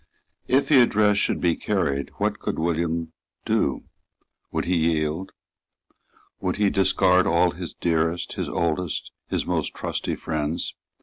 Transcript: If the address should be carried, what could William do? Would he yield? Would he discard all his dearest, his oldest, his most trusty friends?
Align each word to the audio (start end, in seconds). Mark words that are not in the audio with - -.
If 0.47 0.67
the 0.67 0.81
address 0.81 1.17
should 1.19 1.39
be 1.39 1.55
carried, 1.55 2.09
what 2.15 2.39
could 2.39 2.57
William 2.57 3.13
do? 3.45 3.83
Would 4.51 4.65
he 4.65 4.75
yield? 4.95 5.31
Would 6.39 6.55
he 6.55 6.71
discard 6.71 7.27
all 7.27 7.51
his 7.51 7.75
dearest, 7.79 8.33
his 8.33 8.49
oldest, 8.49 9.11
his 9.29 9.45
most 9.45 9.75
trusty 9.75 10.15
friends? 10.15 10.73